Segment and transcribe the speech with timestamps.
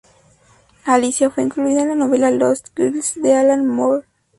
[0.85, 4.07] Alicia fue incluida en la novela Lost Girls de Alan Moore.